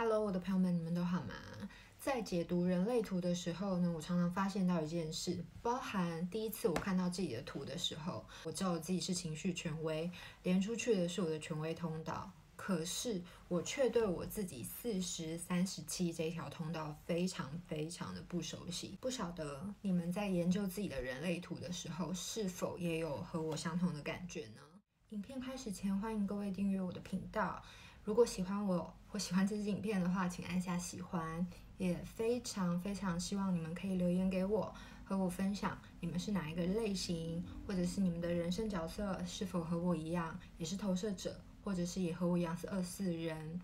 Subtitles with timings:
[0.00, 1.34] Hello，我的朋友们，你们都好吗？
[1.98, 10.10] 在解读人类图的时候呢，我常常发现到一件事，包含第一次我看到自己的图的时候，我知道我自己是情绪权威，
[10.42, 18.96] 连出去的是我的权威通道，可是我却对我自己四十三十七这条通道非常非常的不熟悉。
[19.02, 24.62] 不晓得你们在研究自己的人类图的时候，是否也有和我相同的感觉呢？
[25.10, 27.62] 影片开始前，欢迎各位订阅我的频道。
[28.02, 31.46] 如果喜欢我我喜欢这支影片的话，请按下喜欢。
[31.78, 43.58] 也非常非常希望你们可以留言给我，和我分享你们是哪一个类型，或者是你们的人生角色是否和我一样，也是投射者，或者是也和我一样是二四人。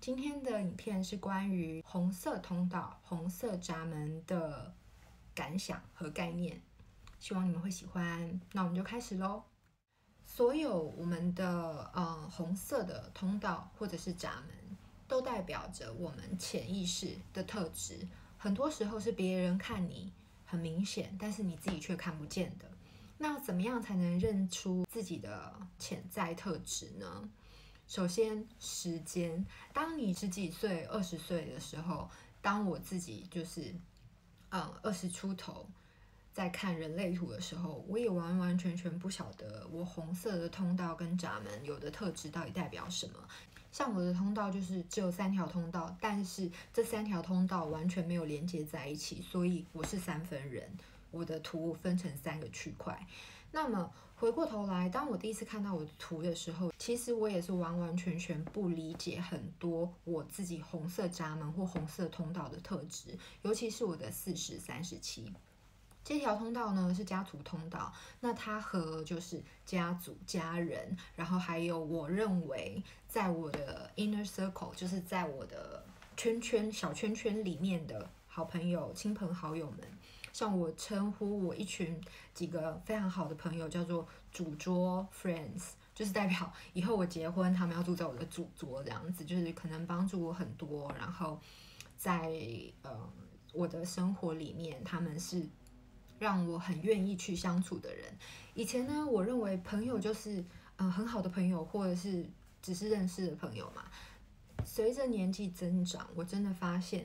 [0.00, 4.72] 今天的影片是关于红色通道、红色闸门的
[5.34, 6.62] 感想和概念，
[7.20, 8.40] 希望你们会喜欢。
[8.52, 9.42] 那我们就开始喽。
[10.24, 14.77] 所有我们的呃红色的通道或者是闸门，
[15.08, 18.06] 都代表着我们潜意识的特质。
[18.36, 20.12] 很多时候是别人看你
[20.44, 22.70] 很明显，但是你自己却看不见的。
[23.16, 27.28] 那怎么样才能认出自己的潜在特质呢？
[27.88, 29.44] 首先，时间。
[29.72, 32.08] 当你十几岁、二十岁的时候，
[32.40, 33.74] 当我自己就是
[34.50, 35.66] 嗯二十出头。
[36.30, 43.14] 在看人类图的时候，我也完完全全不晓得我红色的通道跟闸门有的特质到底代表什么。
[43.70, 50.68] 像我的通道就是只有三条通道，但是这三条通道完全没有连接在一起，所以我是三分人。
[51.10, 53.06] 我的图分成三个区块。
[53.50, 65.32] 那么回过头来，当我第一次看到我的图的时候，其实我也是完完全全不理解很多我自己红色闸门或红色通道的特质，尤其是我的四十三十七。
[66.04, 75.84] 这条通道呢是家族通道，那它和就是家族、家人，然后还有我认为在我的 inner circle，就是在我的
[76.16, 79.80] 圈圈、小圈圈里面的好朋友、亲朋好友们，
[80.32, 82.00] 像我称呼我一群
[82.32, 91.38] 几个非常好的朋友叫做主桌 friends，就是代表 以后我结婚，他们要住在我的主桌这样子，就是可能帮助我很多，然后
[91.98, 92.32] 在
[92.80, 93.12] 呃
[93.52, 95.46] 我的生活里面，他们是。
[96.18, 98.04] 让我很愿意去相处的人，
[98.54, 100.44] 以前呢，我认为朋友就是
[100.76, 102.24] 嗯、很好的朋友，或者是
[102.62, 103.84] 只是认识的朋友嘛。
[104.64, 107.04] 随着年纪增长，我真的发现，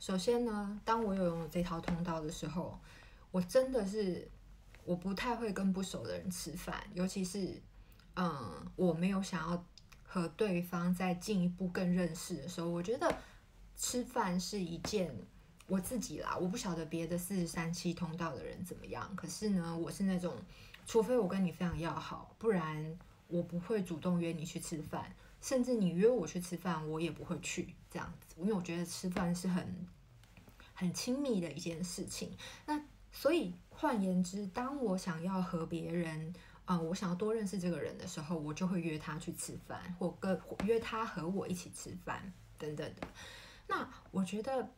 [0.00, 2.78] 首先呢，当我有拥有这条通道的时候，
[3.30, 4.28] 我真的是
[4.84, 7.60] 我不太会跟不熟的人吃饭，尤其是
[8.14, 9.64] 嗯我没有想要
[10.04, 13.16] 和对方再进一步更认识的时候，我觉得
[13.76, 15.14] 吃饭是一件。
[15.72, 19.10] 我自己啦，我不晓得别的四十三期通道的人怎么样。
[19.16, 20.36] 可是呢，我是那种，
[20.86, 25.10] 除非我跟你非常要好，不然我不会主动约你去吃饭。
[25.40, 29.86] 甚至你约我去吃饭，我也不会去这样子，因为我觉得吃饭是很
[30.74, 32.36] 很亲密的一件事情。
[32.66, 32.78] 那
[33.10, 36.34] 所以换言之，当我想要和别人，
[36.66, 43.08] 啊、我想要多认识这个人的时候，我就会约他去吃饭，或跟约他和我一起吃饭等等的。
[43.66, 44.68] 那我觉得。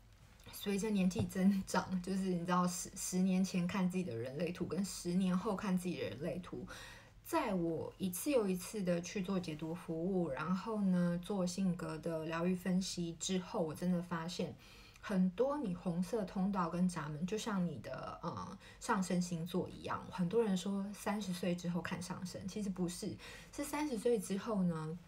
[0.57, 6.65] 随着年纪增长， 就是你知道十十年前看自己的人类图，跟十年后看自己的人类图，
[7.25, 14.55] 在我一次又一次的去做解读服务，然后呢做性格的疗愈分析之后，我真的发现
[15.01, 20.03] 很多你红色通道跟闸门，就像你的呃上升星座一样。
[20.11, 23.15] 很多人说三十岁之后看上升，其实不是，
[23.53, 24.99] 是三十岁之后呢。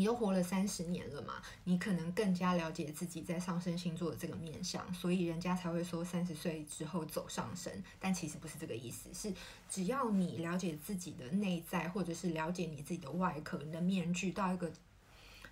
[0.00, 9.30] 你又活了三十年了嘛，你可能更加了解自己在上升星座的这个面相，所以人家才会说三十岁之后走上升，但其实不是这个意思，是
[9.68, 14.72] 只要你了解自己的内在，或者是了解你自己的外壳、你的面具到一个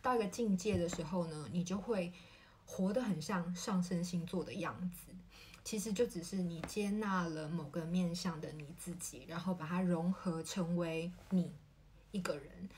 [0.01, 2.11] 到一个境界的时候呢，你就会
[2.65, 5.13] 活得很像上升星座的样子。
[5.63, 11.53] 其实就只是你接纳了某个面向的你自己，然后把它融合成为你
[12.13, 12.71] 一个人。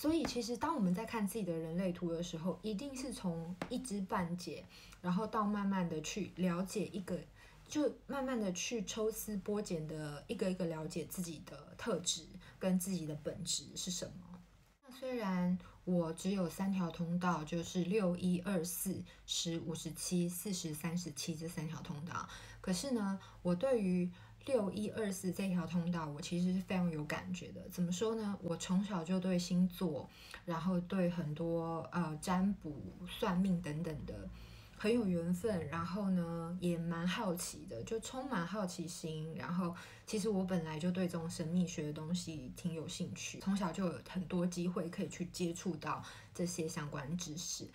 [0.00, 4.64] 所以，其实当我们在看自己的人类图的时候，一定是从一知半解，
[5.02, 7.18] 然后到慢慢的去了解一个，
[7.66, 12.22] 就慢慢的去抽丝剥茧的一个一个了解自己的特质
[12.60, 14.38] 跟自己的本质是什么。
[14.84, 22.28] 那虽然我只有三条通道，就是六一二四十五十七四十三十七这三条通道，
[22.60, 24.08] 可是呢，我对于
[24.48, 27.60] 六一二四这条通道，我其实是非常有感觉的。
[27.68, 28.34] 怎么说呢？
[28.42, 30.08] 我从小就对星座，
[30.46, 32.74] 然后对很多呃占卜、
[33.06, 34.14] 算命等等的
[34.78, 35.68] 很有缘分。
[35.68, 39.34] 然后呢，也蛮好奇的，就充满好奇心。
[39.36, 39.74] 然后，
[40.06, 46.02] 其实我本来就对这种神秘学的东西挺有兴趣，从小就有很多机会可以去接触到
[46.34, 47.68] 这些相关知识。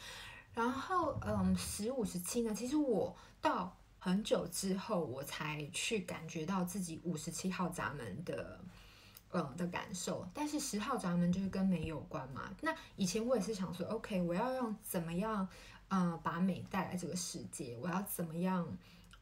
[0.56, 8.60] 然后，嗯，十五、十七呢，其实我到很久之后，我才去感觉到自己五十七号闸门的，
[9.32, 10.28] 嗯的感受。
[10.34, 12.54] 但是十号闸门就是跟美有关嘛。
[12.60, 15.48] 那以前我也是想说，OK，我要用怎么样，
[15.88, 17.78] 嗯，把美带来这个世界？
[17.82, 18.68] 我要怎么样，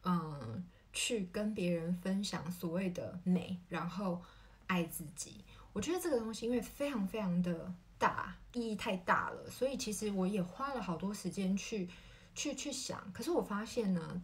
[0.04, 4.20] 嗯，去跟别人分享所谓的美，然后
[4.66, 5.46] 爱自己。
[5.74, 11.88] 我觉得这个东西因为非常非常的大，意义太大了，所以其实我也花了好多时间去
[12.34, 13.14] 去去想。
[13.14, 14.20] 可是我发现呢，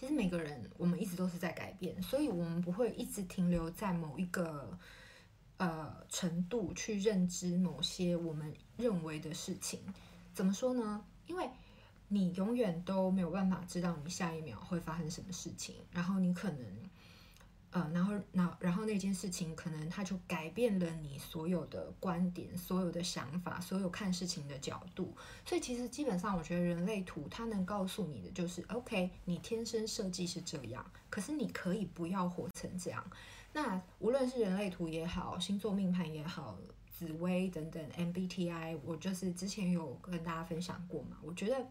[0.00, 4.78] 其实每个人我们一直都是在改变，所以我们不会一直停留在某一个
[5.58, 9.78] 呃程度去认知某些我们认为的事情。
[10.32, 11.04] 怎么说呢？
[11.26, 11.46] 因为
[12.08, 16.89] 你永远都没有办法知道你下一秒会发生什么事情，然后你可能。
[17.72, 25.16] 呃，然后，然然后那件事情可能它就改变了你所有的观点、所有的想法、所有看事情的角度。
[25.44, 33.04] 所以其实基本上，我觉得人类图它能告诉你的就是，OK，你天生设计是这样，可是你可以不要活成这样。
[33.52, 36.58] 那无论是人类图也好，星座命盘也好，
[36.90, 41.64] 紫微等等，MBTI，我就是之前有跟大家分享过嘛，我觉得。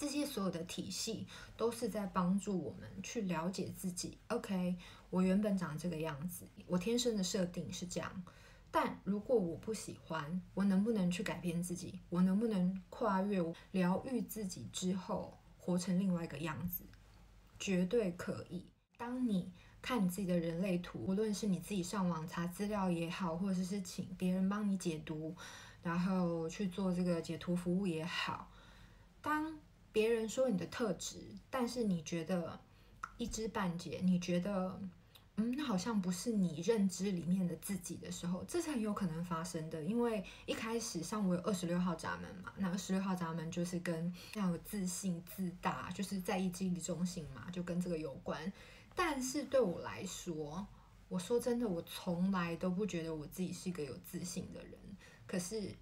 [0.00, 1.26] 这些所有的体系
[1.58, 4.16] 都是在帮助我们去了解自己。
[4.28, 4.74] OK，
[5.10, 8.24] 我原本长这个样子，我天生的设定是这样。
[8.70, 11.98] 但如果我不喜欢，我能不能去改变自己？
[12.08, 16.82] 我能不能跨越、疗愈自己之后，活成另外一个样子？
[17.58, 18.64] 绝对可以。
[18.96, 19.52] 当你
[19.82, 25.36] 看你自己的人类图，无论是你自己上网查资料也好，或者是请别人帮你解读，
[25.82, 28.50] 然后去做这个解图服务也好，
[29.20, 29.58] 当
[29.92, 31.18] 别人说你的特质，
[31.50, 32.60] 但是你觉得
[33.16, 34.80] 一知半解，你觉得
[35.36, 39.82] 嗯，那好像不是你认知里面的自己的时候，这是很有可能发生的。
[39.82, 48.52] 因为一开始像我有二十六号闸门嘛，那二十六号闸门就是跟要有自信、自大，就是在意记忆中心嘛，就跟这个有关。
[48.94, 50.66] 但是对我来说，
[51.08, 54.74] 我说真的，我从来都不觉得我自己是一个有自信的人。
[55.26, 55.74] 可是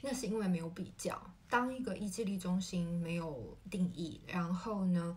[0.00, 1.33] 那是因为没有比较。
[1.48, 5.16] 当一个意志力中心没有定义，然后呢，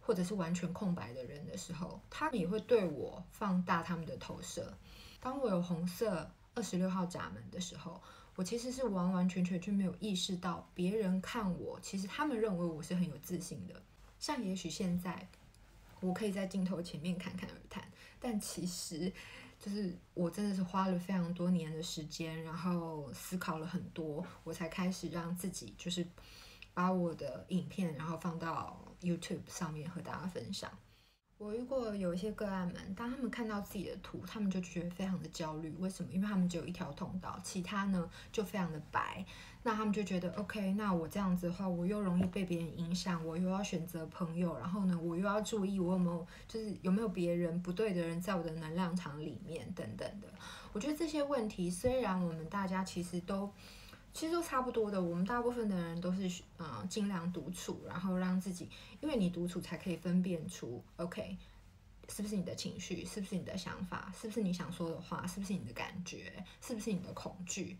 [0.00, 4.76] 或者是完全空白的人的时候，他们也会对我放大他们的投射。
[5.20, 8.00] 当我有红色二十六号闸门的时候，
[8.34, 13.74] 我其实是完完全全就没有意识到别人看我，其实他们认为我是很有自信的。
[14.18, 15.28] 像也许现在
[16.00, 17.84] 我可以在镜头前面侃侃而谈，
[18.20, 19.12] 但其实。
[19.58, 26.06] 就是我真的是花了非常多年的时间，然后思考了很多，我才开始让自己就是
[26.72, 30.70] 把我的影片，然后放到 YouTube 上面和大家分享。
[31.38, 35.72] 我遇过有一些个案们，当他们看到自己的图，他们就觉得非常的焦虑。
[35.78, 36.10] 为什么？
[36.12, 39.24] 因为他们只有一条通道，其他呢就非常的白。
[39.62, 50.26] 那他们就觉得，OK，那我这样子的话，我又容易被别人影响，我又要选择朋友，然后呢，我又要注意我有没有，就是有没有别人不对的人在我的能量场里面等等的。
[50.72, 53.52] 我觉得这些问题，虽然我们大家其实都。
[54.14, 58.68] 其实都差不多的，我们大部分的人都是嗯尽量独处，然后让自己，
[59.00, 61.36] 因为你独处才可以分辨出，OK，
[62.08, 67.76] 是不是你的情绪，是不是你的想法，是不是你想说的话，是不是你的感觉，是不是你的恐惧。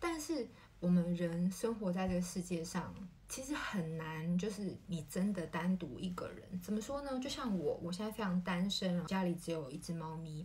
[0.00, 0.48] 但是
[0.80, 2.92] 我们人生活在这个世界上，
[3.28, 7.20] 其实很难，就是你真的单独一个人，怎么说呢？
[7.20, 10.44] 就像我，我现在非常单身，家里只有一只猫咪，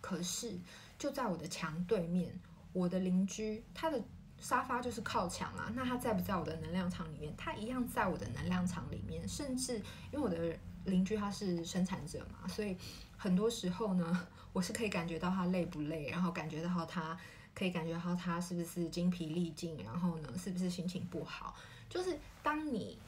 [0.00, 0.58] 可是
[0.98, 2.40] 就在我的墙对面，
[2.72, 4.02] 我的邻居，他的。
[4.40, 7.34] 沙发就是靠墙啊，那他在不在我的能量场里面？
[7.36, 9.76] 他一样在我的能量场里面，甚至
[10.12, 12.76] 因为我的邻居他是生产者嘛，所以
[13.16, 17.18] 很多时候呢， 我是可以感觉到他累不累，然后感觉到他
[17.54, 21.56] 可以感觉到他是不是精疲力尽，然后呢，是不是心情不好？
[21.88, 22.98] 就是当你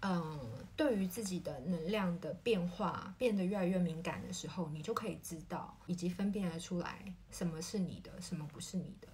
[0.00, 0.38] 嗯
[0.76, 9.08] 对于自己的能量的变化变得越来越敏感的时候，你就可以知道以及分辨得出来什么是你的，什么不是你的。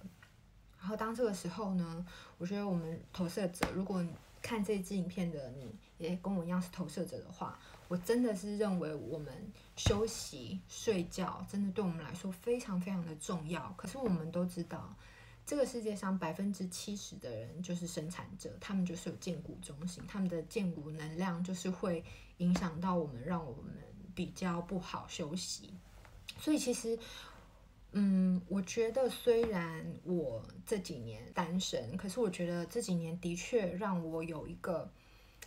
[0.79, 2.05] 然后当这个时候呢，
[2.37, 4.03] 我觉得我们投射者，如果
[4.41, 7.59] 看这支影片的你也跟我一样是投射者的话，
[7.89, 9.33] 我真的是认为我们
[9.75, 13.73] 休息睡觉真的对我们来说非常非常的重要。
[13.75, 14.95] 可是我们都知道，
[15.45, 22.01] 这个世界上百分之七十的人就是生产者，他们就是有荐骨中心，他们的荐骨能量就是会
[22.37, 23.73] 影响到我们，让我们
[24.15, 25.73] 比较不好休息。
[26.39, 26.97] 所以其实。
[27.91, 34.87] 嗯，我觉得虽然我这几年单身，可是我觉得这几年的确让我有一个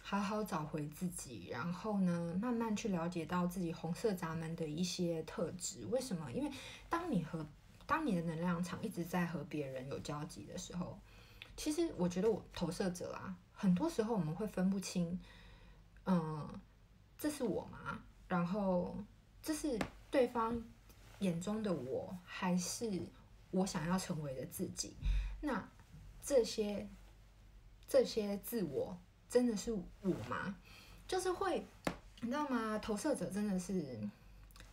[0.03, 5.87] 好好找回自己，然后呢，慢慢去了解到自己红色闸门的一些特质。
[5.87, 6.33] 为什么？
[6.33, 6.51] 因为
[6.89, 7.47] 当你和
[7.87, 10.99] 当你的能量场一直在和别人有交集的时候，
[11.57, 15.21] 其实我觉得我投射者啊，很多时候我们会分不清，
[16.07, 16.49] 嗯，
[17.17, 18.03] 这是我吗？
[18.27, 18.97] 然后
[19.43, 19.79] 这是
[20.11, 20.61] 对方
[21.23, 23.03] 眼中的我，还是
[23.51, 24.93] 我想要成为的自己？
[25.41, 25.67] 那
[26.23, 26.89] 这些
[27.89, 28.99] 这些自我
[29.31, 30.57] 真的是我吗？
[31.09, 31.65] 就是会，
[32.21, 32.79] 你知道吗？
[32.79, 33.99] 投射者真的是。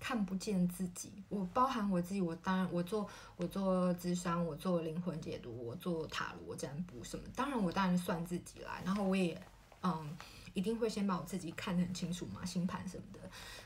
[0.02, 9.38] 看不见自己，我包含我自己，我当然我做我做智商，我做灵魂解读，我做塔罗占卜什么，当然我当然算自己啦，然后我也
[9.84, 10.18] 嗯
[10.54, 13.20] 一定会先把我自己看得很清楚嘛，星盘什么的。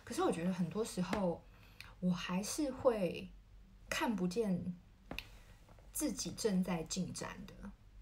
[0.04, 1.40] 可是我觉得很多时候
[2.04, 3.30] 我还是会
[3.90, 4.76] 看不见
[5.94, 7.54] 自己正在进展的。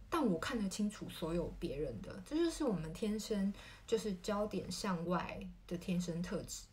[0.10, 3.53] 但我看得清楚所有别人的，这就是我们天生
[3.86, 6.63] 就是焦点向外的天生特质。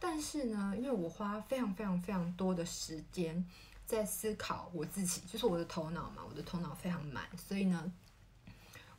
[0.00, 3.44] 但是呢，因为我花非常非常非常多的时间
[3.86, 7.92] 在思考我自己，就是我的头脑嘛，我的头脑非常满，所以呢，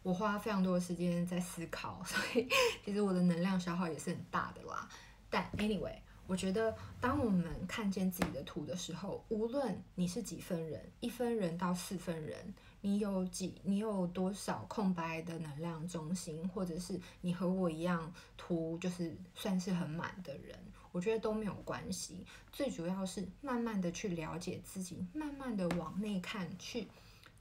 [0.01, 2.47] 我花非常多的时间在思考，所以
[2.85, 4.87] 其实我的能量消耗也是很大的啦。
[5.29, 5.97] 但 anyway，
[6.29, 12.53] 我觉得当我们看见自己的图的时候，无论你是几分人，一分人到四分人。
[12.81, 13.59] 你有几？
[13.63, 20.57] 你有多少空白的能量中心，或者是你和我一样图就是算是很满的人，
[20.91, 22.23] 我觉得都没有关系。
[22.51, 26.87] 最主要是慢慢的去了解自己，慢慢的往内看，去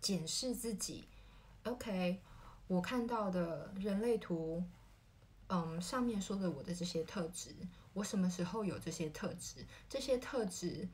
[0.00, 1.04] 检视自己。
[1.64, 2.20] OK，
[2.66, 4.64] 我看到的人类图，
[5.48, 7.54] 嗯，上面说的我的这些特质，
[7.92, 9.66] 我什么时候有这些特质？
[9.88, 10.88] 这些特质。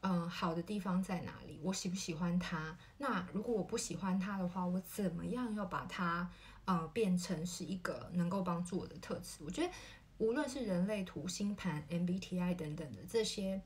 [0.00, 1.58] 嗯，好的地方在哪里？
[1.60, 2.78] 我喜不喜欢它？
[2.98, 6.30] 那如果我不喜欢它的话，我怎么样要把它
[6.66, 9.38] 呃变成是一个能够帮助我的特质？
[9.44, 9.72] 我觉得
[10.18, 13.60] 无论是人类图、星盘、MBTI 等等的这些，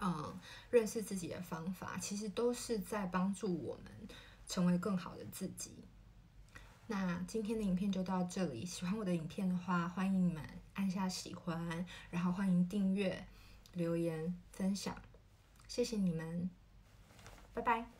[0.00, 0.36] 嗯，
[0.70, 4.08] 认识自己的方法，其实都是在帮助我们
[4.48, 5.83] 成为更好的自己。
[6.86, 10.42] 那今天的影片就到这里，喜欢我的影片的话，欢迎你们
[10.74, 13.26] 按下喜欢，然后欢迎订阅、
[13.72, 14.94] 留言、分享。
[15.66, 16.50] 谢谢你们，
[17.54, 17.93] 拜拜。